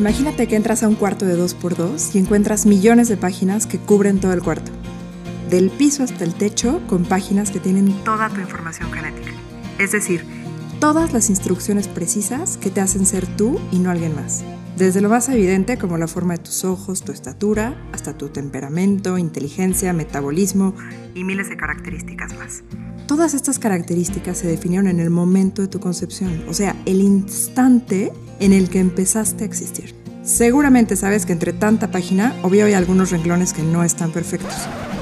Imagínate 0.00 0.46
que 0.46 0.56
entras 0.56 0.82
a 0.82 0.88
un 0.88 0.94
cuarto 0.94 1.26
de 1.26 1.36
2x2 1.36 2.14
y 2.14 2.18
encuentras 2.20 2.64
millones 2.64 3.08
de 3.08 3.18
páginas 3.18 3.66
que 3.66 3.76
cubren 3.76 4.18
todo 4.18 4.32
el 4.32 4.40
cuarto. 4.40 4.72
Del 5.50 5.68
piso 5.68 6.02
hasta 6.02 6.24
el 6.24 6.32
techo 6.32 6.80
con 6.86 7.04
páginas 7.04 7.50
que 7.50 7.60
tienen 7.60 7.92
toda 8.02 8.30
tu 8.30 8.40
información 8.40 8.90
genética. 8.92 9.30
Es 9.78 9.92
decir, 9.92 10.24
todas 10.80 11.12
las 11.12 11.28
instrucciones 11.28 11.88
precisas 11.88 12.56
que 12.56 12.70
te 12.70 12.80
hacen 12.80 13.04
ser 13.04 13.26
tú 13.36 13.60
y 13.70 13.78
no 13.78 13.90
alguien 13.90 14.14
más. 14.16 14.42
Desde 14.78 15.02
lo 15.02 15.10
más 15.10 15.28
evidente 15.28 15.76
como 15.76 15.98
la 15.98 16.08
forma 16.08 16.34
de 16.34 16.42
tus 16.42 16.64
ojos, 16.64 17.02
tu 17.02 17.12
estatura, 17.12 17.76
hasta 17.92 18.16
tu 18.16 18.30
temperamento, 18.30 19.18
inteligencia, 19.18 19.92
metabolismo 19.92 20.74
y 21.14 21.22
miles 21.22 21.50
de 21.50 21.58
características 21.58 22.34
más. 22.38 22.62
Todas 23.06 23.34
estas 23.34 23.58
características 23.58 24.38
se 24.38 24.46
definieron 24.46 24.88
en 24.88 25.00
el 25.00 25.10
momento 25.10 25.60
de 25.60 25.68
tu 25.68 25.80
concepción, 25.80 26.44
o 26.48 26.54
sea, 26.54 26.74
el 26.86 27.02
instante 27.02 28.10
en 28.38 28.54
el 28.54 28.70
que 28.70 28.78
empezaste 28.78 29.44
a 29.44 29.46
existir. 29.46 29.94
Seguramente 30.22 30.96
sabes 30.96 31.26
que 31.26 31.32
entre 31.32 31.52
tanta 31.52 31.90
página, 31.90 32.34
obvio 32.42 32.64
hay 32.64 32.72
algunos 32.72 33.10
renglones 33.10 33.52
que 33.52 33.62
no 33.62 33.84
están 33.84 34.12
perfectos, 34.12 34.54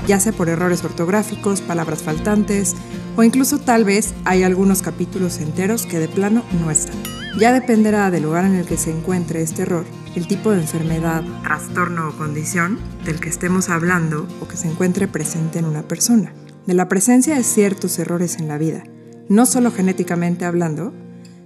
ya 0.09 0.18
sea 0.18 0.32
por 0.32 0.48
errores 0.48 0.82
ortográficos, 0.82 1.60
palabras 1.60 2.02
faltantes, 2.02 2.74
o 3.18 3.24
incluso 3.24 3.58
tal 3.58 3.84
vez 3.84 4.14
hay 4.24 4.45
algunos 4.45 4.80
capítulos 4.80 5.38
enteros 5.38 5.86
que 5.86 5.98
de 5.98 6.06
plano 6.06 6.45
no 6.62 6.70
están. 6.70 6.95
Ya 7.36 7.52
dependerá 7.52 8.12
del 8.12 8.22
lugar 8.22 8.45
en 8.45 8.54
el 8.54 8.64
que 8.64 8.76
se 8.76 8.92
encuentre 8.92 9.42
este 9.42 9.62
error, 9.62 9.84
el 10.14 10.28
tipo 10.28 10.52
de 10.52 10.60
enfermedad, 10.60 11.24
trastorno 11.42 12.10
o 12.10 12.12
condición 12.16 12.78
del 13.04 13.18
que 13.18 13.28
estemos 13.28 13.70
hablando 13.70 14.28
o 14.40 14.46
que 14.46 14.56
se 14.56 14.68
encuentre 14.68 15.09
presente 15.09 15.59
en 15.59 15.64
una 15.64 15.82
persona 15.82 16.32
de 16.64 16.74
la 16.74 16.88
presencia 16.88 17.34
de 17.34 17.42
ciertos 17.42 17.98
errores 17.98 18.36
en 18.36 18.46
la 18.46 18.56
vida, 18.56 18.84
no 19.28 19.46
solo 19.46 19.73
genéticamente 19.73 20.45
hablando, 20.45 20.95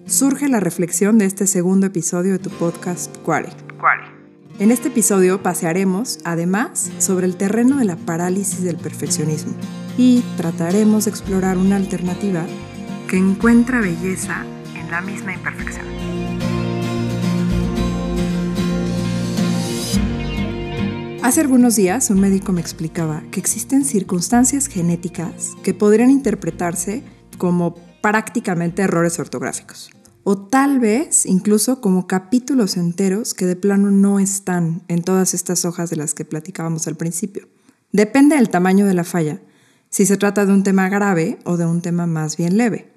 surge 0.04 0.50
la 0.50 0.60
reflexión 0.60 1.16
de 1.16 1.24
este 1.24 1.46
segundo 1.46 1.86
episodio 1.86 2.32
de 2.32 2.38
tu 2.38 2.50
podcast 2.50 3.16
Quari. 3.18 3.48
En 4.58 4.70
este 4.70 4.88
episodio 4.88 5.42
pasearemos, 5.42 6.18
además, 6.24 6.90
sobre 6.98 7.24
el 7.24 7.36
terreno 7.36 7.78
de 7.78 7.86
la 7.86 7.96
parálisis 7.96 8.62
del 8.62 8.76
perfeccionismo 8.76 9.54
y 9.96 10.22
trataremos 10.36 11.04
de 11.04 11.10
explorar 11.10 11.58
una 11.58 11.76
alternativa 11.76 12.46
que 13.08 13.18
encuentra 13.18 13.80
belleza 13.80 14.44
en 14.74 14.90
la 14.90 15.00
misma 15.00 15.34
imperfección. 15.34 15.86
Hace 21.22 21.40
algunos 21.40 21.76
días 21.76 22.10
un 22.10 22.20
médico 22.20 22.52
me 22.52 22.60
explicaba 22.60 23.22
que 23.30 23.38
existen 23.38 23.84
circunstancias 23.84 24.66
genéticas 24.66 25.52
que 25.62 25.72
podrían 25.72 26.10
interpretarse 26.10 27.04
como 27.38 27.76
prácticamente 28.02 28.82
errores 28.82 29.18
ortográficos. 29.20 29.90
O 30.24 30.36
tal 30.36 30.80
vez 30.80 31.24
incluso 31.26 31.80
como 31.80 32.06
capítulos 32.06 32.76
enteros 32.76 33.34
que 33.34 33.46
de 33.46 33.56
plano 33.56 33.90
no 33.90 34.18
están 34.18 34.82
en 34.88 35.02
todas 35.02 35.32
estas 35.32 35.64
hojas 35.64 35.90
de 35.90 35.96
las 35.96 36.14
que 36.14 36.24
platicábamos 36.24 36.88
al 36.88 36.96
principio. 36.96 37.48
Depende 37.92 38.36
del 38.36 38.50
tamaño 38.50 38.84
de 38.86 38.94
la 38.94 39.04
falla, 39.04 39.40
si 39.92 40.06
se 40.06 40.16
trata 40.16 40.46
de 40.46 40.52
un 40.52 40.64
tema 40.64 40.88
grave 40.88 41.38
o 41.44 41.58
de 41.58 41.66
un 41.66 41.82
tema 41.82 42.06
más 42.06 42.38
bien 42.38 42.56
leve. 42.56 42.90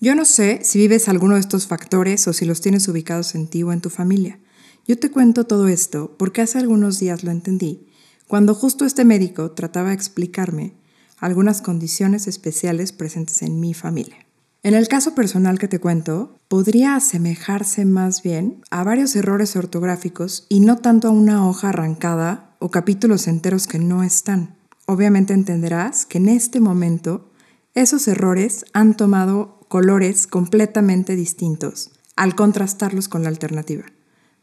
Yo 0.00 0.14
no 0.14 0.26
sé 0.26 0.60
si 0.62 0.78
vives 0.78 1.08
alguno 1.08 1.34
de 1.34 1.40
estos 1.40 1.66
factores 1.66 2.28
o 2.28 2.34
si 2.34 2.44
los 2.44 2.60
tienes 2.60 2.86
ubicados 2.88 3.34
en 3.34 3.48
ti 3.48 3.62
o 3.62 3.72
en 3.72 3.80
tu 3.80 3.88
familia. 3.88 4.38
Yo 4.86 4.98
te 4.98 5.10
cuento 5.10 5.44
todo 5.44 5.66
esto 5.66 6.14
porque 6.18 6.42
hace 6.42 6.58
algunos 6.58 7.00
días 7.00 7.24
lo 7.24 7.30
entendí, 7.30 7.88
cuando 8.28 8.54
justo 8.54 8.84
este 8.84 9.06
médico 9.06 9.52
trataba 9.52 9.88
de 9.88 9.94
explicarme 9.94 10.74
algunas 11.18 11.62
condiciones 11.62 12.26
especiales 12.26 12.92
presentes 12.92 13.40
en 13.40 13.58
mi 13.58 13.72
familia. 13.72 14.26
En 14.62 14.74
el 14.74 14.88
caso 14.88 15.14
personal 15.14 15.58
que 15.58 15.68
te 15.68 15.78
cuento, 15.78 16.36
podría 16.48 16.96
asemejarse 16.96 17.86
más 17.86 18.22
bien 18.22 18.60
a 18.70 18.84
varios 18.84 19.16
errores 19.16 19.56
ortográficos 19.56 20.44
y 20.50 20.60
no 20.60 20.76
tanto 20.76 21.08
a 21.08 21.12
una 21.12 21.48
hoja 21.48 21.70
arrancada 21.70 22.56
o 22.58 22.70
capítulos 22.70 23.26
enteros 23.26 23.66
que 23.66 23.78
no 23.78 24.02
están. 24.02 24.55
Obviamente 24.86 25.34
entenderás 25.34 26.06
que 26.06 26.18
en 26.18 26.28
este 26.28 26.60
momento 26.60 27.28
esos 27.74 28.06
errores 28.08 28.64
han 28.72 28.96
tomado 28.96 29.60
colores 29.68 30.26
completamente 30.26 31.16
distintos 31.16 31.90
al 32.14 32.34
contrastarlos 32.34 33.08
con 33.08 33.22
la 33.22 33.28
alternativa. 33.28 33.84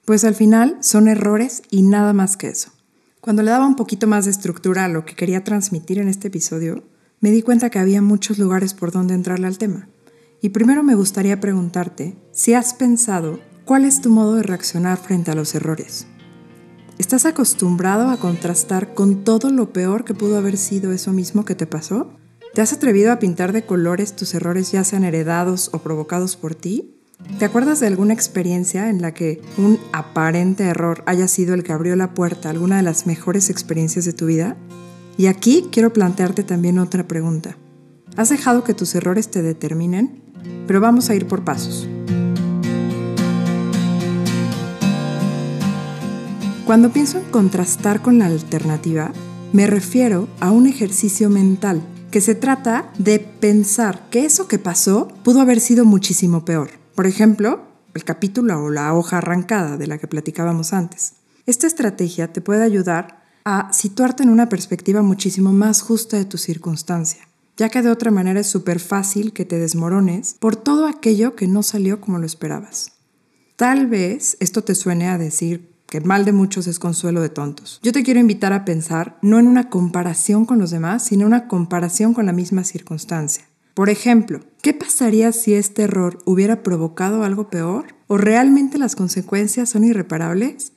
Pues 0.05 0.25
al 0.25 0.35
final 0.35 0.77
son 0.81 1.07
errores 1.07 1.63
y 1.71 1.81
nada 1.81 2.13
más 2.13 2.37
que 2.37 2.49
eso. 2.49 2.71
Cuando 3.21 3.41
le 3.41 3.51
daba 3.51 3.65
un 3.65 3.77
poquito 3.77 4.05
más 4.05 4.25
de 4.25 4.31
estructura 4.31 4.83
a 4.83 4.89
lo 4.89 5.05
que 5.05 5.15
quería 5.15 5.45
transmitir 5.45 5.97
en 5.97 6.09
este 6.09 6.27
episodio, 6.27 6.83
me 7.21 7.31
di 7.31 7.41
cuenta 7.41 7.69
que 7.69 7.79
había 7.79 8.01
muchos 8.01 8.37
lugares 8.37 8.73
por 8.73 8.91
donde 8.91 9.13
entrarle 9.13 9.47
al 9.47 9.57
tema. 9.57 9.87
Y 10.41 10.49
primero 10.49 10.83
me 10.83 10.93
gustaría 10.93 11.39
preguntarte 11.39 12.17
si 12.33 12.53
has 12.53 12.73
pensado 12.73 13.39
cuál 13.63 13.85
es 13.85 14.01
tu 14.01 14.09
modo 14.09 14.35
de 14.35 14.43
reaccionar 14.43 14.97
frente 14.97 15.31
a 15.31 15.35
los 15.35 15.55
errores. 15.55 16.05
¿Estás 16.99 17.25
acostumbrado 17.25 18.09
a 18.09 18.17
contrastar 18.17 18.93
con 18.93 19.23
todo 19.23 19.49
lo 19.49 19.73
peor 19.73 20.05
que 20.05 20.13
pudo 20.13 20.37
haber 20.37 20.57
sido 20.57 20.91
eso 20.91 21.11
mismo 21.11 21.43
que 21.43 21.55
te 21.55 21.65
pasó? 21.65 22.11
¿Te 22.53 22.61
has 22.61 22.71
atrevido 22.71 23.11
a 23.11 23.17
pintar 23.17 23.51
de 23.51 23.65
colores 23.65 24.15
tus 24.15 24.35
errores 24.35 24.71
ya 24.71 24.83
sean 24.83 25.03
heredados 25.03 25.71
o 25.73 25.79
provocados 25.79 26.35
por 26.35 26.53
ti? 26.53 26.99
¿Te 27.39 27.45
acuerdas 27.45 27.79
de 27.79 27.87
alguna 27.87 28.13
experiencia 28.13 28.89
en 28.89 29.01
la 29.01 29.13
que 29.13 29.41
un 29.57 29.79
aparente 29.91 30.65
error 30.65 31.03
haya 31.07 31.27
sido 31.27 31.55
el 31.55 31.63
que 31.63 31.73
abrió 31.73 31.95
la 31.95 32.13
puerta 32.13 32.49
a 32.49 32.51
alguna 32.51 32.77
de 32.77 32.83
las 32.83 33.07
mejores 33.07 33.49
experiencias 33.49 34.05
de 34.05 34.13
tu 34.13 34.27
vida? 34.27 34.55
Y 35.17 35.25
aquí 35.25 35.69
quiero 35.71 35.93
plantearte 35.93 36.43
también 36.43 36.77
otra 36.77 37.07
pregunta. 37.07 37.57
¿Has 38.15 38.29
dejado 38.29 38.63
que 38.63 38.75
tus 38.75 38.93
errores 38.93 39.31
te 39.31 39.41
determinen? 39.41 40.21
Pero 40.67 40.79
vamos 40.79 41.09
a 41.09 41.15
ir 41.15 41.27
por 41.27 41.43
pasos. 41.43 41.87
Cuando 46.73 46.91
pienso 46.91 47.19
en 47.19 47.25
contrastar 47.25 48.01
con 48.01 48.17
la 48.17 48.25
alternativa, 48.25 49.13
me 49.51 49.67
refiero 49.67 50.27
a 50.39 50.49
un 50.49 50.65
ejercicio 50.65 51.29
mental 51.29 51.83
que 52.09 52.19
se 52.19 52.33
trata 52.33 52.91
de 52.97 53.19
pensar 53.19 54.09
que 54.09 54.25
eso 54.25 54.47
que 54.47 54.57
pasó 54.57 55.07
pudo 55.23 55.39
haber 55.41 55.59
sido 55.59 55.85
muchísimo 55.85 56.45
peor 56.45 56.71
por 56.95 57.05
ejemplo, 57.05 57.61
el 57.93 58.03
capítulo 58.03 58.63
o 58.63 58.71
la 58.71 58.95
hoja 58.95 59.19
arrancada 59.19 59.77
de 59.77 59.85
la 59.85 59.99
que 59.99 60.07
platicábamos 60.07 60.73
antes. 60.73 61.13
Esta 61.45 61.67
estrategia 61.67 62.33
te 62.33 62.41
puede 62.41 62.63
ayudar 62.63 63.23
a 63.45 63.71
situarte 63.71 64.23
en 64.23 64.29
una 64.29 64.49
perspectiva 64.49 65.03
muchísimo 65.03 65.53
más 65.53 65.83
justa 65.83 66.17
de 66.17 66.25
tu 66.25 66.39
circunstancia, 66.39 67.27
ya 67.55 67.69
que 67.69 67.83
de 67.83 67.91
otra 67.91 68.09
manera 68.09 68.39
es 68.39 68.47
súper 68.47 68.79
fácil 68.79 69.31
que 69.31 69.45
te 69.45 69.59
desmorones 69.59 70.37
por 70.39 70.55
todo 70.55 70.87
aquello 70.87 71.35
que 71.35 71.47
no 71.47 71.61
salió 71.61 72.01
como 72.01 72.17
lo 72.17 72.25
esperabas. 72.25 72.93
Tal 73.57 73.85
vez 73.85 74.37
esto 74.39 74.63
te 74.63 74.73
suene 74.73 75.09
a 75.09 75.19
decir 75.19 75.72
que 75.93 76.01
mal 76.01 76.25
de 76.25 76.31
muchos 76.31 76.65
es 76.65 76.79
consuelo 76.79 77.21
de 77.21 77.29
tontos. 77.29 77.79
Yo 77.83 77.91
te 77.91 78.01
quiero 78.01 78.19
invitar 78.19 78.51
a 78.51 78.65
pensar 78.65 79.19
no 79.21 79.37
en 79.37 79.45
una 79.45 79.69
comparación 79.69 80.43
con 80.43 80.57
los 80.57 80.71
demás, 80.71 81.05
sino 81.05 81.27
una 81.27 81.47
comparación 81.47 82.15
con 82.15 82.25
la 82.25 82.31
misma 82.31 82.63
circunstancia. 82.63 83.43
Por 83.75 83.91
ejemplo, 83.91 84.39
¿qué 84.63 84.73
pasaría 84.73 85.31
si 85.31 85.53
este 85.53 85.83
error 85.83 86.17
hubiera 86.25 86.63
provocado 86.63 87.23
algo 87.23 87.51
peor? 87.51 87.93
¿O 88.07 88.17
realmente 88.17 88.79
las 88.79 88.95
consecuencias 88.95 89.69
son 89.69 89.83
irreparables? 89.83 90.71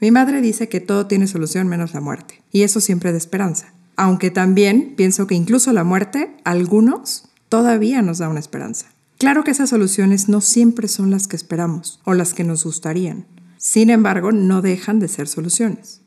Mi 0.00 0.12
madre 0.12 0.40
dice 0.40 0.68
que 0.68 0.78
todo 0.78 1.08
tiene 1.08 1.26
solución 1.26 1.66
menos 1.66 1.92
la 1.92 2.00
muerte, 2.00 2.40
y 2.52 2.62
eso 2.62 2.80
siempre 2.80 3.10
de 3.10 3.18
esperanza. 3.18 3.74
Aunque 3.96 4.30
también 4.30 4.94
pienso 4.96 5.26
que 5.26 5.34
incluso 5.34 5.72
la 5.72 5.82
muerte, 5.82 6.36
algunos, 6.44 7.24
todavía 7.48 8.02
nos 8.02 8.18
da 8.18 8.28
una 8.28 8.38
esperanza. 8.38 8.86
Claro 9.18 9.42
que 9.42 9.50
esas 9.50 9.70
soluciones 9.70 10.28
no 10.28 10.40
siempre 10.40 10.86
son 10.86 11.10
las 11.10 11.26
que 11.26 11.34
esperamos 11.34 11.98
o 12.04 12.14
las 12.14 12.34
que 12.34 12.44
nos 12.44 12.62
gustarían. 12.62 13.26
Sin 13.60 13.90
embargo, 13.90 14.32
no 14.32 14.62
dejan 14.62 15.00
de 15.00 15.08
ser 15.08 15.28
soluciones. 15.28 16.00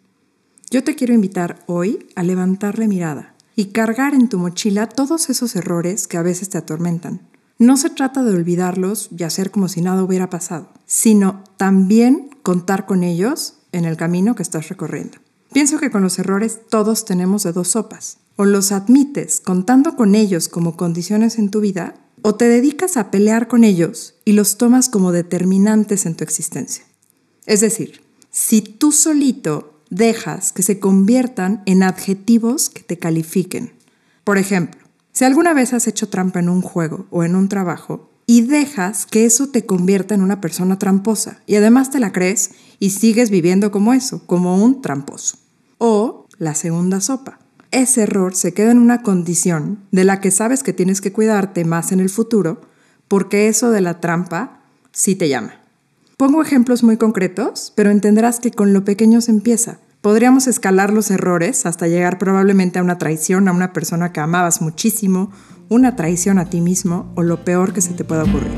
Yo 0.71 0.83
te 0.83 0.95
quiero 0.95 1.13
invitar 1.13 1.63
hoy 1.67 2.07
a 2.15 2.23
levantar 2.23 2.79
la 2.79 2.87
mirada 2.87 3.35
y 3.55 3.65
cargar 3.65 4.15
en 4.15 4.27
tu 4.27 4.39
mochila 4.39 4.89
todos 4.89 5.29
esos 5.29 5.55
errores 5.55 6.07
que 6.07 6.17
a 6.17 6.23
veces 6.23 6.49
te 6.49 6.57
atormentan. 6.57 7.21
No 7.59 7.77
se 7.77 7.91
trata 7.91 8.23
de 8.23 8.33
olvidarlos 8.33 9.09
y 9.15 9.21
hacer 9.21 9.51
como 9.51 9.67
si 9.67 9.83
nada 9.83 10.03
hubiera 10.03 10.31
pasado, 10.31 10.69
sino 10.87 11.43
también 11.57 12.31
contar 12.41 12.87
con 12.87 13.03
ellos 13.03 13.59
en 13.71 13.85
el 13.85 13.97
camino 13.97 14.33
que 14.33 14.41
estás 14.41 14.69
recorriendo. 14.69 15.19
Pienso 15.53 15.77
que 15.77 15.91
con 15.91 16.01
los 16.01 16.17
errores 16.17 16.59
todos 16.71 17.05
tenemos 17.05 17.43
de 17.43 17.51
dos 17.51 17.67
sopas. 17.67 18.17
O 18.35 18.45
los 18.45 18.71
admites 18.71 19.41
contando 19.41 19.95
con 19.95 20.15
ellos 20.15 20.49
como 20.49 20.75
condiciones 20.75 21.37
en 21.37 21.51
tu 21.51 21.61
vida, 21.61 21.93
o 22.23 22.33
te 22.33 22.49
dedicas 22.49 22.97
a 22.97 23.11
pelear 23.11 23.47
con 23.47 23.63
ellos 23.63 24.15
y 24.25 24.31
los 24.31 24.57
tomas 24.57 24.89
como 24.89 25.11
determinantes 25.11 26.07
en 26.07 26.15
tu 26.15 26.23
existencia. 26.23 26.83
Es 27.45 27.61
decir, 27.61 28.01
si 28.29 28.61
tú 28.61 28.91
solito 28.91 29.73
dejas 29.93 30.51
que 30.51 30.63
se 30.63 30.79
conviertan 30.79 31.61
en 31.65 31.83
adjetivos 31.83 32.69
que 32.69 32.81
te 32.81 32.97
califiquen. 32.97 33.73
Por 34.23 34.37
ejemplo, 34.37 34.81
si 35.11 35.25
alguna 35.25 35.53
vez 35.53 35.73
has 35.73 35.87
hecho 35.87 36.09
trampa 36.09 36.39
en 36.39 36.49
un 36.49 36.61
juego 36.61 37.05
o 37.11 37.23
en 37.23 37.35
un 37.35 37.47
trabajo 37.47 38.09
y 38.25 38.41
dejas 38.41 39.05
que 39.05 39.25
eso 39.25 39.49
te 39.49 39.65
convierta 39.65 40.15
en 40.15 40.21
una 40.21 40.41
persona 40.41 40.79
tramposa 40.79 41.41
y 41.45 41.55
además 41.55 41.91
te 41.91 41.99
la 41.99 42.11
crees 42.11 42.51
y 42.79 42.91
sigues 42.91 43.29
viviendo 43.29 43.71
como 43.71 43.93
eso, 43.93 44.25
como 44.25 44.63
un 44.63 44.81
tramposo. 44.81 45.37
O 45.77 46.27
la 46.39 46.55
segunda 46.55 46.99
sopa. 47.01 47.39
Ese 47.71 48.03
error 48.03 48.35
se 48.35 48.53
queda 48.53 48.71
en 48.71 48.79
una 48.79 49.01
condición 49.01 49.79
de 49.91 50.03
la 50.03 50.21
que 50.21 50.31
sabes 50.31 50.63
que 50.63 50.73
tienes 50.73 51.01
que 51.01 51.11
cuidarte 51.11 51.65
más 51.65 51.91
en 51.91 51.99
el 51.99 52.09
futuro 52.09 52.61
porque 53.07 53.47
eso 53.47 53.69
de 53.71 53.81
la 53.81 53.99
trampa 53.99 54.61
sí 54.91 55.15
te 55.15 55.29
llama. 55.29 55.62
Pongo 56.23 56.41
ejemplos 56.41 56.83
muy 56.83 56.95
concretos, 56.95 57.73
pero 57.75 57.91
entenderás 57.91 58.39
que 58.39 58.49
con 58.49 58.71
lo 58.71 58.85
pequeño 58.85 59.19
se 59.19 59.29
empieza. 59.29 59.79
Podríamos 59.99 60.47
escalar 60.47 60.93
los 60.93 61.11
errores 61.11 61.65
hasta 61.65 61.89
llegar 61.89 62.17
probablemente 62.17 62.79
a 62.79 62.81
una 62.81 62.97
traición 62.97 63.49
a 63.49 63.51
una 63.51 63.73
persona 63.73 64.13
que 64.13 64.21
amabas 64.21 64.61
muchísimo, 64.61 65.33
una 65.67 65.97
traición 65.97 66.39
a 66.39 66.49
ti 66.49 66.61
mismo 66.61 67.11
o 67.15 67.23
lo 67.23 67.43
peor 67.43 67.73
que 67.73 67.81
se 67.81 67.93
te 67.93 68.05
pueda 68.05 68.23
ocurrir. 68.23 68.53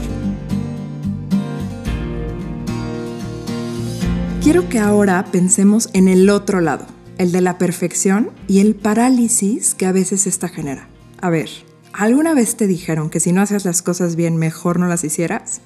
Quiero 4.44 4.70
que 4.70 4.78
ahora 4.78 5.26
pensemos 5.32 5.90
en 5.94 6.08
el 6.08 6.30
otro 6.30 6.62
lado, 6.62 6.86
el 7.18 7.32
de 7.32 7.42
la 7.42 7.58
perfección 7.58 8.30
y 8.48 8.60
el 8.60 8.76
parálisis 8.76 9.74
que 9.74 9.88
a 9.88 9.92
veces 9.92 10.28
esta 10.28 10.50
genera. 10.50 10.88
A 11.20 11.32
ver, 11.32 11.50
¿alguna 11.94 12.36
vez 12.36 12.58
te 12.58 12.68
dijeron 12.68 13.10
que 13.10 13.20
si 13.20 13.32
no 13.32 13.42
haces 13.42 13.66
las 13.66 13.82
cosas 13.82 14.16
bien 14.16 14.38
mejor 14.38 14.78
no 14.80 14.88
las 14.88 15.04
hicieras? 15.04 15.62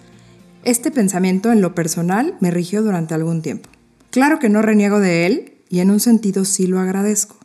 Este 0.64 0.92
pensamiento 0.92 1.52
en 1.52 1.62
lo 1.62 1.74
personal 1.74 2.36
me 2.42 2.52
rigió 2.52 2.84
durante 2.84 3.14
algún 3.14 3.42
tiempo. 3.42 3.70
Claro 4.10 4.40
que 4.40 4.50
no 4.50 4.62
reniego 4.62 5.00
de 5.00 5.26
él 5.26 5.54
y 5.70 5.80
en 5.80 5.90
un 5.90 6.02
sentido 6.02 6.44
sí 6.44 6.68
lo 6.68 6.80
agradezco. 6.80 7.38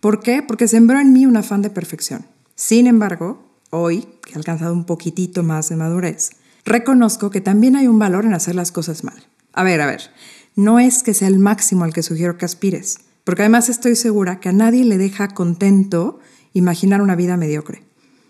¿Por 0.00 0.20
qué? 0.20 0.42
Porque 0.42 0.66
sembró 0.66 0.98
en 0.98 1.12
mí 1.12 1.26
un 1.26 1.36
afán 1.36 1.60
de 1.60 1.68
perfección. 1.68 2.26
Sin 2.54 2.86
embargo, 2.86 3.46
hoy, 3.70 4.06
que 4.24 4.32
he 4.32 4.36
alcanzado 4.36 4.72
un 4.72 4.86
poquitito 4.86 5.42
más 5.42 5.68
de 5.68 5.76
madurez, 5.76 6.30
reconozco 6.64 7.30
que 7.30 7.42
también 7.42 7.76
hay 7.76 7.88
un 7.88 7.98
valor 7.98 8.24
en 8.24 8.32
hacer 8.32 8.54
las 8.54 8.72
cosas 8.72 9.04
mal. 9.04 9.26
A 9.52 9.62
ver, 9.62 9.80
a 9.82 9.86
ver, 9.86 10.10
no 10.54 10.78
es 10.78 11.02
que 11.02 11.12
sea 11.12 11.28
el 11.28 11.38
máximo 11.38 11.84
al 11.84 11.92
que 11.92 12.02
sugiero 12.02 12.38
que 12.38 12.46
aspires, 12.46 12.98
porque 13.24 13.42
además 13.42 13.68
estoy 13.68 13.96
segura 13.96 14.40
que 14.40 14.48
a 14.48 14.52
nadie 14.52 14.84
le 14.84 14.96
deja 14.96 15.28
contento 15.28 16.20
imaginar 16.54 17.02
una 17.02 17.16
vida 17.16 17.36
mediocre. 17.36 17.82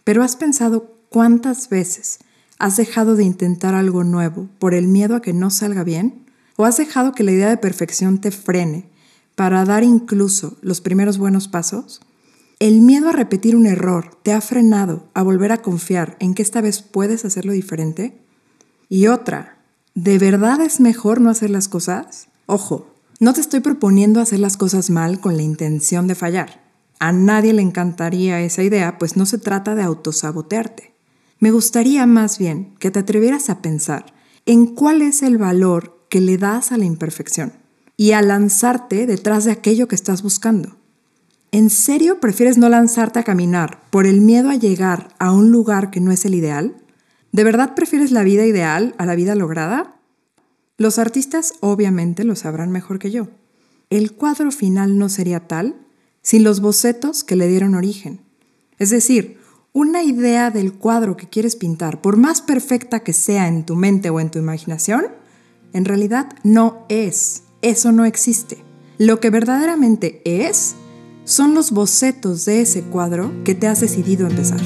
Pero 0.03 0.25
has 0.25 0.35
pensado 0.35 0.99
cuántas 1.11 1.69
veces 1.69 2.19
¿Has 2.59 2.77
dejado 2.77 3.17
de 3.17 3.25
intentar 3.25 3.75
algo 3.75 4.03
nuevo 4.03 4.49
por 4.59 4.73
el 4.73 4.89
miedo 4.89 5.15
a 5.15 5.21
que 5.21 5.35
no 5.35 5.51
salga 5.51 5.85
bien? 5.85 6.25
¿O 6.57 6.65
has 6.65 6.79
dejado 6.79 7.13
que 7.13 7.23
la 7.23 7.33
idea 7.33 7.51
de 7.51 7.59
perfección 7.59 8.19
te 8.19 8.31
frene 8.31 8.89
para 9.35 9.65
dar 9.67 9.85
incluso 9.85 10.57
los 10.63 10.81
primeros 10.81 11.19
buenos 11.19 11.49
pasos? 11.49 12.01
¿El 12.59 12.81
miedo 12.81 13.11
a 13.11 13.13
repetir 13.13 13.55
un 13.55 13.67
error 13.67 14.19
te 14.23 14.33
ha 14.33 14.41
frenado 14.41 15.11
a 15.13 15.23
volver 15.23 15.53
a 15.53 15.61
confiar 15.61 16.17
en 16.19 16.33
que 16.33 16.41
esta 16.41 16.63
vez 16.63 16.81
puedes 16.81 17.27
hacerlo 17.27 17.53
diferente? 17.53 18.19
Y 18.89 19.09
otra, 19.09 19.59
¿de 19.95 20.19
verdad 20.19 20.63
es 20.63 20.81
mejor 20.81 21.21
no 21.21 21.29
hacer 21.29 21.51
las 21.51 21.69
cosas? 21.69 22.29
Ojo, 22.47 22.95
no 23.21 23.35
te 23.35 23.43
estoy 23.43 23.61
proponiendo 23.61 24.21
hacer 24.21 24.39
las 24.39 24.57
cosas 24.57 24.89
mal 24.89 25.21
con 25.21 25.37
la 25.37 25.43
intención 25.43 26.07
de 26.07 26.15
fallar. 26.15 26.65
A 26.99 27.13
nadie 27.13 27.53
le 27.53 27.61
encantaría 27.61 28.41
esa 28.41 28.63
idea, 28.63 28.97
pues 28.97 29.19
no 29.19 29.27
se 29.27 29.37
trata 29.37 29.75
de 29.75 29.83
autosabotearte. 29.83 30.96
Me 31.39 31.51
gustaría 31.51 32.07
más 32.07 32.39
bien 32.39 32.75
que 32.79 32.91
te 32.91 33.01
atrevieras 33.01 33.51
a 33.51 33.61
pensar 33.61 34.15
en 34.47 34.67
cuál 34.67 35.03
es 35.03 35.23
el 35.23 35.37
valor 35.37 36.07
que 36.09 36.21
le 36.21 36.39
das 36.39 36.73
a 36.73 36.79
la 36.79 36.85
imperfección 36.85 37.53
y 37.97 38.13
a 38.13 38.23
lanzarte 38.23 39.07
detrás 39.07 39.45
de 39.45 39.53
aquello 39.53 39.89
que 39.89 39.95
estás 39.95 40.23
buscando. 40.23 40.77
¿En 41.53 41.71
serio 41.71 42.21
prefieres 42.21 42.59
no 42.59 42.69
lanzarte 42.69 43.19
a 43.19 43.25
caminar 43.25 43.83
por 43.91 44.07
el 44.07 44.21
miedo 44.21 44.51
a 44.51 44.57
llegar 44.57 45.09
a 45.19 45.33
un 45.33 45.51
lugar 45.51 45.91
que 45.91 46.01
no 46.01 46.11
es 46.11 46.25
el 46.25 46.35
ideal? 46.35 46.77
¿De 47.33 47.45
verdad 47.45 47.75
prefieres 47.75 48.13
la 48.13 48.25
vida 48.25 48.47
ideal 48.47 48.95
a 48.99 49.07
la 49.07 49.15
vida 49.15 49.35
lograda? 49.35 49.97
Los 50.79 50.99
artistas 50.99 51.55
obviamente 51.61 52.25
lo 52.25 52.35
sabrán 52.35 52.71
mejor 52.71 52.99
que 52.99 53.11
yo. 53.11 53.29
El 53.91 54.13
cuadro 54.13 54.51
final 54.51 54.99
no 54.99 55.09
sería 55.09 55.47
tal 55.47 55.77
sin 56.23 56.45
los 56.45 56.61
bocetos 56.61 57.25
que 57.25 57.37
le 57.37 57.47
dieron 57.47 57.75
origen. 57.75 58.21
Es 58.79 58.91
decir, 58.91 59.36
una 59.77 60.03
idea 60.03 60.51
del 60.51 60.73
cuadro 60.73 61.19
que 61.19 61.29
quieres 61.29 61.55
pintar, 61.55 62.01
por 62.01 62.17
más 62.17 62.41
perfecta 62.41 63.01
que 63.01 63.13
sea 63.13 63.47
en 63.47 63.67
tu 63.67 63.77
mente 63.77 64.09
o 64.09 64.21
en 64.21 64.31
tu 64.31 64.39
imaginación, 64.39 65.09
en 65.75 65.85
realidad 65.85 66.31
no 66.43 66.87
es. 66.89 67.43
Eso 67.61 67.93
no 67.93 68.07
existe. 68.07 68.57
Lo 68.97 69.21
que 69.21 69.29
verdaderamente 69.29 70.23
es 70.25 70.77
son 71.25 71.53
los 71.53 71.73
bocetos 71.73 72.47
de 72.47 72.63
ese 72.63 72.85
cuadro 72.85 73.31
que 73.45 73.55
te 73.55 73.67
has 73.67 73.81
decidido 73.81 74.27
empezar. 74.27 74.63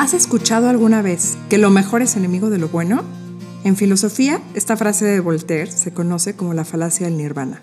¿Has 0.00 0.14
escuchado 0.14 0.68
alguna 0.68 1.00
vez 1.00 1.38
que 1.48 1.58
lo 1.58 1.70
mejor 1.70 2.02
es 2.02 2.16
enemigo 2.16 2.50
de 2.50 2.58
lo 2.58 2.70
bueno? 2.70 3.04
En 3.62 3.76
filosofía, 3.76 4.42
esta 4.54 4.76
frase 4.76 5.04
de 5.04 5.20
Voltaire 5.20 5.70
se 5.70 5.92
conoce 5.92 6.34
como 6.34 6.54
la 6.54 6.64
falacia 6.64 7.06
del 7.06 7.16
nirvana. 7.16 7.62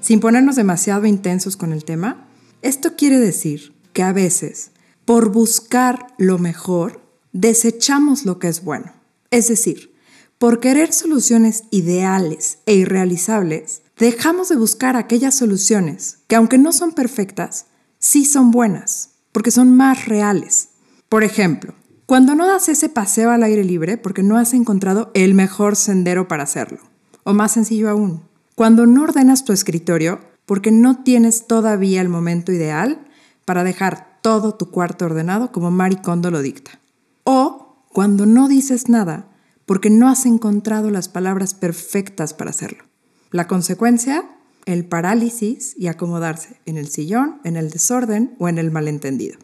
Sin 0.00 0.20
ponernos 0.20 0.54
demasiado 0.54 1.06
intensos 1.06 1.56
con 1.56 1.72
el 1.72 1.84
tema, 1.84 2.29
esto 2.62 2.96
quiere 2.96 3.18
decir 3.18 3.74
que 3.92 4.02
a 4.02 4.12
veces, 4.12 4.70
por 5.04 5.32
buscar 5.32 6.08
lo 6.18 6.38
mejor, 6.38 7.02
desechamos 7.32 8.24
lo 8.24 8.38
que 8.38 8.48
es 8.48 8.62
bueno. 8.64 8.92
Es 9.30 9.48
decir, 9.48 9.94
por 10.38 10.60
querer 10.60 10.92
soluciones 10.92 11.64
ideales 11.70 12.58
e 12.66 12.74
irrealizables, 12.74 13.82
dejamos 13.98 14.48
de 14.48 14.56
buscar 14.56 14.96
aquellas 14.96 15.34
soluciones 15.34 16.18
que 16.28 16.36
aunque 16.36 16.58
no 16.58 16.72
son 16.72 16.92
perfectas, 16.92 17.66
sí 17.98 18.24
son 18.24 18.50
buenas, 18.50 19.10
porque 19.32 19.50
son 19.50 19.76
más 19.76 20.06
reales. 20.06 20.70
Por 21.08 21.24
ejemplo, 21.24 21.74
cuando 22.06 22.34
no 22.34 22.46
das 22.46 22.68
ese 22.68 22.88
paseo 22.88 23.30
al 23.30 23.42
aire 23.42 23.64
libre 23.64 23.96
porque 23.96 24.22
no 24.22 24.36
has 24.36 24.54
encontrado 24.54 25.10
el 25.14 25.34
mejor 25.34 25.76
sendero 25.76 26.26
para 26.26 26.42
hacerlo. 26.42 26.78
O 27.24 27.34
más 27.34 27.52
sencillo 27.52 27.90
aún, 27.90 28.22
cuando 28.54 28.86
no 28.86 29.02
ordenas 29.02 29.44
tu 29.44 29.52
escritorio 29.52 30.20
porque 30.50 30.72
no 30.72 31.04
tienes 31.04 31.46
todavía 31.46 32.00
el 32.00 32.08
momento 32.08 32.50
ideal 32.50 33.06
para 33.44 33.62
dejar 33.62 34.18
todo 34.20 34.56
tu 34.56 34.72
cuarto 34.72 35.04
ordenado 35.04 35.52
como 35.52 35.70
Marie 35.70 36.02
Kondo 36.02 36.32
lo 36.32 36.42
dicta. 36.42 36.80
O 37.22 37.84
cuando 37.92 38.26
no 38.26 38.48
dices 38.48 38.88
nada 38.88 39.28
porque 39.64 39.90
no 39.90 40.08
has 40.08 40.26
encontrado 40.26 40.90
las 40.90 41.08
palabras 41.08 41.54
perfectas 41.54 42.34
para 42.34 42.50
hacerlo. 42.50 42.82
La 43.30 43.46
consecuencia, 43.46 44.28
el 44.66 44.86
parálisis 44.86 45.76
y 45.78 45.86
acomodarse 45.86 46.60
en 46.66 46.78
el 46.78 46.88
sillón, 46.88 47.40
en 47.44 47.56
el 47.56 47.70
desorden 47.70 48.34
o 48.40 48.48
en 48.48 48.58
el 48.58 48.72
malentendido. 48.72 49.38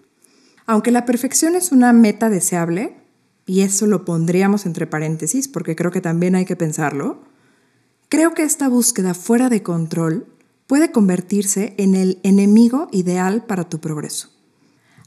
Aunque 0.66 0.90
la 0.90 1.04
perfección 1.04 1.54
es 1.54 1.70
una 1.70 1.92
meta 1.92 2.30
deseable, 2.30 2.96
y 3.46 3.60
eso 3.60 3.86
lo 3.86 4.04
pondríamos 4.04 4.66
entre 4.66 4.88
paréntesis 4.88 5.46
porque 5.46 5.76
creo 5.76 5.92
que 5.92 6.00
también 6.00 6.34
hay 6.34 6.46
que 6.46 6.56
pensarlo, 6.56 7.22
creo 8.08 8.34
que 8.34 8.42
esta 8.42 8.68
búsqueda 8.68 9.14
fuera 9.14 9.48
de 9.48 9.62
control 9.62 10.32
puede 10.66 10.90
convertirse 10.90 11.74
en 11.78 11.94
el 11.94 12.18
enemigo 12.22 12.88
ideal 12.92 13.44
para 13.44 13.68
tu 13.68 13.80
progreso. 13.80 14.30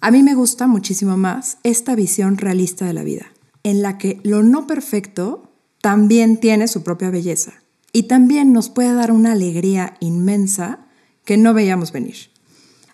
A 0.02 0.12
mí 0.12 0.24
me 0.24 0.34
gusta 0.34 0.68
muchísimo 0.68 1.18
más 1.18 1.58
esta 1.64 1.96
visión 1.96 2.38
realista 2.38 2.86
de 2.86 2.94
la 2.94 3.04
vida, 3.04 3.28
en 3.64 3.82
la 3.82 3.98
que 3.98 4.22
lo 4.24 4.44
no 4.44 4.68
perfecto 4.68 5.52
también 5.82 6.40
tiene 6.40 6.68
su 6.68 6.84
propia 6.84 7.10
belleza 7.10 7.54
y 7.92 8.04
también 8.04 8.54
nos 8.54 8.70
puede 8.70 8.94
dar 8.94 9.12
una 9.12 9.34
alegría 9.34 9.96
inmensa 10.00 10.88
que 11.26 11.38
no 11.38 11.54
veíamos 11.54 11.92
venir. 11.92 12.16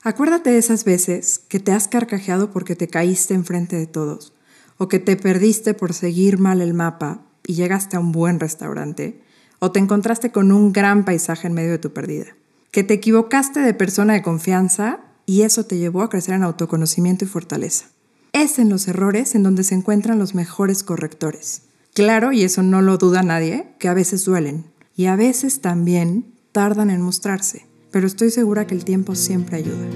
Acuérdate 0.01 0.51
de 0.51 0.57
esas 0.57 0.83
veces 0.83 1.39
que 1.39 1.59
te 1.59 1.71
has 1.71 1.87
carcajeado 1.87 2.51
porque 2.51 2.75
te 2.75 2.87
caíste 2.87 3.33
enfrente 3.33 3.75
de 3.75 3.87
todos, 3.87 4.33
o 4.77 4.87
que 4.87 4.99
te 4.99 5.15
perdiste 5.15 5.73
por 5.73 5.93
seguir 5.93 6.37
mal 6.37 6.61
el 6.61 6.73
mapa 6.73 7.25
y 7.45 7.53
llegaste 7.53 7.97
a 7.97 7.99
un 7.99 8.11
buen 8.11 8.39
restaurante, 8.39 9.21
o 9.59 9.71
te 9.71 9.79
encontraste 9.79 10.31
con 10.31 10.51
un 10.51 10.73
gran 10.73 11.05
paisaje 11.05 11.47
en 11.47 11.53
medio 11.53 11.71
de 11.71 11.79
tu 11.79 11.93
pérdida 11.93 12.35
que 12.75 12.83
te 12.83 12.95
equivocaste 12.95 13.61
de 13.61 13.73
persona 13.73 14.11
de 14.11 14.21
confianza 14.21 14.99
y 15.25 15.43
eso 15.43 15.63
te 15.63 15.77
llevó 15.77 16.01
a 16.01 16.09
crecer 16.09 16.35
en 16.35 16.43
autoconocimiento 16.43 17.23
y 17.23 17.27
fortaleza. 17.29 17.85
Es 18.33 18.59
en 18.59 18.67
los 18.67 18.89
errores 18.89 19.33
en 19.33 19.43
donde 19.43 19.63
se 19.63 19.75
encuentran 19.75 20.19
los 20.19 20.35
mejores 20.35 20.83
correctores. 20.83 21.61
Claro, 21.93 22.33
y 22.33 22.43
eso 22.43 22.63
no 22.63 22.81
lo 22.81 22.97
duda 22.97 23.23
nadie, 23.23 23.69
que 23.79 23.87
a 23.87 23.93
veces 23.93 24.25
duelen 24.25 24.65
y 24.93 25.05
a 25.05 25.15
veces 25.15 25.61
también 25.61 26.25
tardan 26.51 26.89
en 26.89 26.99
mostrarse, 26.99 27.65
pero 27.91 28.07
estoy 28.07 28.29
segura 28.29 28.67
que 28.67 28.75
el 28.75 28.83
tiempo 28.83 29.15
siempre 29.15 29.55
ayuda. 29.55 29.87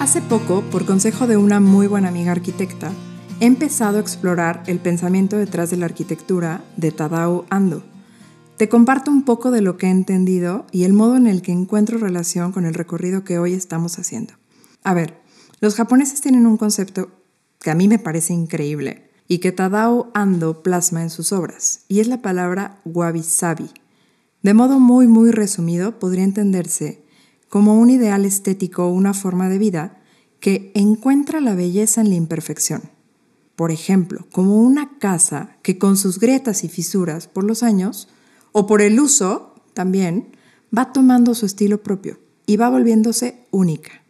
Hace 0.00 0.20
poco, 0.20 0.60
por 0.70 0.84
consejo 0.84 1.26
de 1.26 1.38
una 1.38 1.60
muy 1.60 1.86
buena 1.86 2.08
amiga 2.08 2.32
arquitecta, 2.32 2.92
he 3.38 3.44
empezado 3.44 3.98
a 3.98 4.00
explorar 4.00 4.62
el 4.66 4.78
pensamiento 4.78 5.36
detrás 5.36 5.68
de 5.70 5.76
la 5.76 5.84
arquitectura 5.84 6.64
de 6.76 6.90
Tadao 6.90 7.44
Ando. 7.50 7.82
Te 8.56 8.70
comparto 8.70 9.10
un 9.10 9.24
poco 9.24 9.50
de 9.50 9.60
lo 9.60 9.76
que 9.76 9.86
he 9.86 9.90
entendido 9.90 10.64
y 10.72 10.84
el 10.84 10.94
modo 10.94 11.16
en 11.16 11.26
el 11.26 11.42
que 11.42 11.52
encuentro 11.52 11.98
relación 11.98 12.52
con 12.52 12.64
el 12.64 12.72
recorrido 12.72 13.24
que 13.24 13.38
hoy 13.38 13.52
estamos 13.52 13.98
haciendo. 13.98 14.32
A 14.82 14.94
ver, 14.94 15.20
los 15.60 15.74
japoneses 15.74 16.22
tienen 16.22 16.46
un 16.46 16.56
concepto 16.56 17.10
que 17.60 17.70
a 17.70 17.74
mí 17.74 17.88
me 17.88 17.98
parece 17.98 18.32
increíble 18.32 19.10
y 19.28 19.38
que 19.38 19.52
Tadao 19.52 20.10
Ando 20.14 20.62
plasma 20.62 21.02
en 21.02 21.10
sus 21.10 21.32
obras, 21.32 21.80
y 21.88 22.00
es 22.00 22.06
la 22.06 22.22
palabra 22.22 22.80
wabi-sabi. 22.84 23.70
De 24.42 24.54
modo 24.54 24.78
muy, 24.78 25.08
muy 25.08 25.30
resumido, 25.30 25.98
podría 25.98 26.24
entenderse 26.24 27.04
como 27.50 27.78
un 27.78 27.90
ideal 27.90 28.24
estético 28.24 28.86
o 28.86 28.92
una 28.92 29.12
forma 29.12 29.48
de 29.48 29.58
vida 29.58 30.00
que 30.40 30.70
encuentra 30.74 31.40
la 31.40 31.54
belleza 31.54 32.00
en 32.00 32.10
la 32.10 32.14
imperfección 32.14 32.95
por 33.56 33.70
ejemplo, 33.70 34.26
como 34.30 34.60
una 34.60 34.98
casa 34.98 35.56
que 35.62 35.78
con 35.78 35.96
sus 35.96 36.20
grietas 36.20 36.62
y 36.62 36.68
fisuras 36.68 37.26
por 37.26 37.42
los 37.44 37.62
años, 37.62 38.08
o 38.52 38.66
por 38.66 38.82
el 38.82 39.00
uso 39.00 39.54
también, 39.74 40.36
va 40.76 40.92
tomando 40.92 41.34
su 41.34 41.46
estilo 41.46 41.82
propio 41.82 42.18
y 42.46 42.56
va 42.56 42.68
volviéndose 42.68 43.46
única. 43.50 44.02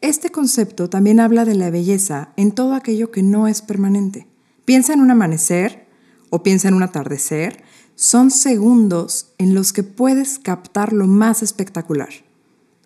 Este 0.00 0.30
concepto 0.30 0.88
también 0.88 1.20
habla 1.20 1.44
de 1.44 1.54
la 1.54 1.70
belleza 1.70 2.32
en 2.36 2.52
todo 2.52 2.74
aquello 2.74 3.10
que 3.10 3.22
no 3.22 3.48
es 3.48 3.60
permanente. 3.60 4.26
Piensa 4.64 4.92
en 4.92 5.00
un 5.00 5.10
amanecer 5.10 5.86
o 6.30 6.42
piensa 6.42 6.68
en 6.68 6.74
un 6.74 6.82
atardecer. 6.82 7.62
Son 7.96 8.30
segundos 8.30 9.32
en 9.36 9.54
los 9.54 9.72
que 9.72 9.82
puedes 9.82 10.38
captar 10.38 10.92
lo 10.92 11.06
más 11.06 11.42
espectacular. 11.42 12.10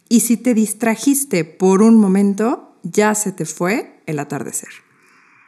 Y 0.09 0.21
si 0.21 0.37
te 0.37 0.55
distrajiste 0.55 1.45
por 1.45 1.83
un 1.83 1.97
momento, 1.97 2.77
ya 2.83 3.15
se 3.15 3.33
te 3.33 3.45
fue 3.45 4.01
el 4.07 4.19
atardecer. 4.19 4.84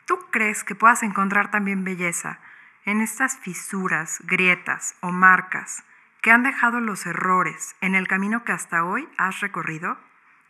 ¿Tú 0.07 0.15
crees 0.31 0.63
que 0.63 0.77
puedas 0.77 1.03
encontrar 1.03 1.51
también 1.51 1.83
belleza 1.83 2.39
en 2.85 3.01
estas 3.01 3.39
fisuras, 3.39 4.19
grietas 4.23 4.95
o 5.03 5.11
marcas 5.11 5.83
que 6.23 6.31
han 6.31 6.45
dejado 6.45 6.79
los 6.79 7.07
errores 7.07 7.75
en 7.81 7.97
el 7.97 8.07
camino 8.07 8.45
que 8.45 8.53
hasta 8.53 8.85
hoy 8.85 9.09
has 9.19 9.41
recorrido? 9.41 9.97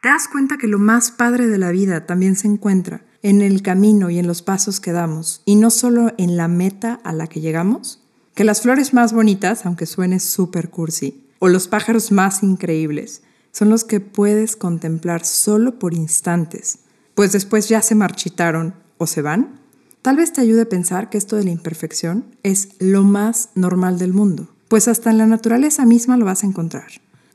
¿Te 0.03 0.11
das 0.11 0.29
cuenta 0.29 0.59
que 0.59 0.67
lo 0.67 0.79
más 0.79 1.11
padre 1.11 1.47
de 1.47 1.57
la 1.57 1.71
vida 1.71 2.05
también 2.05 2.37
se 2.37 2.49
encuentra 2.49 3.01
en 3.23 3.41
el 3.41 3.63
camino 3.63 4.11
y 4.11 4.19
en 4.19 4.27
los 4.27 4.43
pasos 4.43 4.79
que 4.79 4.93
damos 4.93 5.43
y 5.47 5.57
no 5.57 5.71
solo 5.71 6.13
en 6.19 6.37
la 6.37 6.49
meta 6.49 7.01
a 7.03 7.15
la 7.15 7.27
que 7.27 7.41
llegamos? 7.41 8.07
Que 8.35 8.45
las 8.45 8.61
flores 8.61 8.93
más 8.93 9.15
bonitas, 9.15 9.65
aunque 9.65 9.87
suene 9.87 10.21
súper 10.21 10.69
cursi, 10.69 11.33
o 11.39 11.49
los 11.49 11.67
pájaros 11.67 12.13
más 12.13 12.43
increíbles, 12.43 13.23
son 13.53 13.71
los 13.71 13.85
que 13.85 14.01
puedes 14.01 14.55
contemplar 14.55 15.25
solo 15.25 15.79
por 15.79 15.95
instantes, 15.95 16.81
pues 17.15 17.33
después 17.33 17.71
ya 17.71 17.81
se 17.81 17.95
marchitaron 17.95 18.86
o 18.99 19.07
se 19.07 19.23
van. 19.23 19.61
Tal 20.03 20.17
vez 20.17 20.33
te 20.33 20.41
ayude 20.41 20.62
a 20.62 20.69
pensar 20.69 21.11
que 21.11 21.19
esto 21.19 21.37
de 21.37 21.45
la 21.45 21.50
imperfección 21.50 22.25
es 22.43 22.69
lo 22.79 23.03
más 23.03 23.50
normal 23.55 23.99
del 23.99 24.12
mundo, 24.12 24.49
pues 24.69 24.88
hasta 24.88 25.11
en 25.11 25.19
la 25.19 25.26
naturaleza 25.26 25.85
misma 25.85 26.17
lo 26.17 26.25
vas 26.25 26.45
a 26.45 26.47
encontrar. 26.47 26.88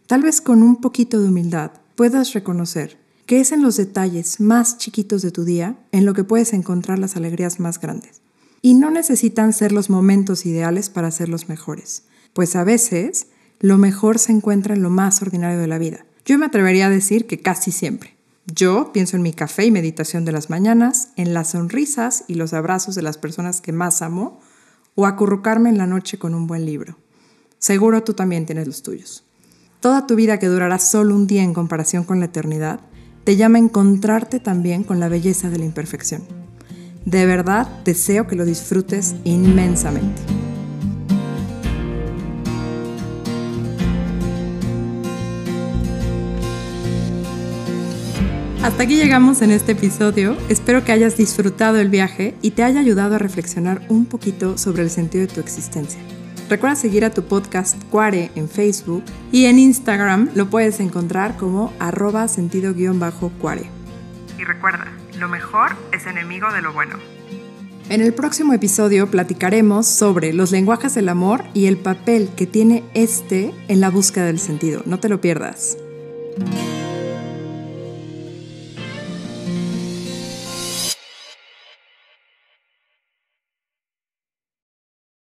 Tal 0.08 0.22
vez 0.22 0.42
con 0.42 0.64
un 0.64 0.78
poquito 0.78 1.22
de 1.22 1.28
humildad 1.28 1.72
puedas 1.96 2.34
reconocer 2.34 3.02
que 3.26 3.40
es 3.40 3.54
en 3.54 3.62
los 3.62 3.78
detalles 3.78 4.42
más 4.42 4.78
chiquitos 4.78 5.22
de 5.22 5.32
tu 5.32 5.46
día 5.46 5.78
en 5.94 6.06
lo 6.06 6.14
que 6.14 6.26
puedes 6.26 6.52
encontrar 6.52 7.00
las 7.00 7.16
alegrías 7.16 7.62
más 7.62 7.80
grandes. 7.80 8.22
Y 8.62 8.74
no 8.74 8.92
necesitan 8.92 9.54
ser 9.54 9.72
los 9.72 9.90
momentos 9.90 10.46
ideales 10.46 10.90
para 10.90 11.12
ser 11.12 11.30
los 11.30 11.48
mejores, 11.48 12.04
pues 12.34 12.58
a 12.58 12.66
veces 12.66 13.28
lo 13.62 13.78
mejor 13.78 14.20
se 14.20 14.34
encuentra 14.34 14.76
en 14.76 14.84
lo 14.84 14.90
más 14.90 15.22
ordinario 15.22 15.60
de 15.60 15.68
la 15.68 15.78
vida. 15.78 16.06
Yo 16.26 16.38
me 16.38 16.46
atrevería 16.46 16.88
a 16.88 16.90
decir 16.90 17.26
que 17.26 17.40
casi 17.40 17.72
siempre. 17.72 18.18
Yo 18.54 18.92
pienso 18.92 19.16
en 19.16 19.24
mi 19.24 19.34
café 19.34 19.66
y 19.66 19.72
meditación 19.72 20.26
de 20.26 20.34
las 20.34 20.50
mañanas, 20.50 21.10
en 21.16 21.34
las 21.34 21.52
sonrisas 21.52 22.26
y 22.28 22.36
los 22.36 22.54
abrazos 22.54 22.96
de 22.96 23.02
las 23.02 23.18
personas 23.18 23.62
que 23.62 23.72
más 23.72 24.02
amo, 24.02 24.40
o 24.96 25.06
acurrucarme 25.06 25.70
en 25.70 25.78
la 25.78 25.88
noche 25.88 26.20
con 26.20 26.36
un 26.36 26.48
buen 26.48 26.66
libro. 26.66 26.98
Seguro 27.60 28.04
tú 28.04 28.14
también 28.14 28.46
tienes 28.46 28.68
los 28.68 28.84
tuyos. 28.84 29.24
Toda 29.80 30.06
tu 30.06 30.16
vida 30.16 30.38
que 30.38 30.48
durará 30.48 30.80
solo 30.80 31.16
un 31.16 31.28
día 31.28 31.44
en 31.44 31.54
comparación 31.54 32.04
con 32.04 32.20
la 32.20 32.26
eternidad, 32.26 32.82
te 33.24 33.38
llama 33.38 33.58
a 33.58 33.62
encontrarte 33.62 34.40
también 34.40 34.84
con 34.84 35.00
la 35.00 35.08
belleza 35.08 35.50
de 35.50 35.60
la 35.60 35.66
imperfección. 35.66 36.24
De 37.06 37.26
verdad 37.26 37.68
deseo 37.86 38.28
que 38.28 38.36
lo 38.36 38.44
disfrutes 38.44 39.16
inmensamente. 39.24 40.22
Hasta 48.64 48.84
aquí 48.84 48.96
llegamos 48.96 49.42
en 49.42 49.50
este 49.50 49.72
episodio. 49.72 50.38
Espero 50.48 50.86
que 50.86 50.92
hayas 50.92 51.18
disfrutado 51.18 51.80
el 51.80 51.90
viaje 51.90 52.36
y 52.44 52.52
te 52.52 52.62
haya 52.62 52.80
ayudado 52.80 53.16
a 53.16 53.18
reflexionar 53.18 53.82
un 53.90 54.06
poquito 54.06 54.56
sobre 54.60 54.84
el 54.84 54.92
sentido 54.92 55.26
de 55.26 55.34
tu 55.34 55.40
existencia. 55.40 56.00
Recuerda 56.48 56.76
seguir 56.76 57.04
a 57.04 57.10
tu 57.10 57.24
podcast 57.24 57.76
Cuare 57.90 58.30
en 58.36 58.48
Facebook 58.48 59.04
y 59.32 59.46
en 59.46 59.58
Instagram 59.58 60.30
lo 60.36 60.48
puedes 60.52 60.80
encontrar 60.80 61.38
como 61.38 61.74
arroba 61.80 62.28
sentido-cuare. 62.28 63.64
Y 64.38 64.44
recuerda, 64.44 64.86
lo 65.18 65.28
mejor 65.28 65.72
es 65.92 66.06
enemigo 66.06 66.52
de 66.54 66.62
lo 66.62 66.72
bueno. 66.72 66.98
En 67.90 68.02
el 68.02 68.14
próximo 68.14 68.54
episodio 68.54 69.10
platicaremos 69.10 69.88
sobre 69.88 70.34
los 70.34 70.52
lenguajes 70.52 70.94
del 70.94 71.10
amor 71.10 71.46
y 71.56 71.66
el 71.66 71.78
papel 71.78 72.30
que 72.36 72.46
tiene 72.46 72.84
este 72.94 73.56
en 73.70 73.82
la 73.82 73.90
búsqueda 73.90 74.26
del 74.26 74.38
sentido. 74.38 74.84
No 74.86 75.00
te 75.00 75.10
lo 75.10 75.20
pierdas. 75.20 75.78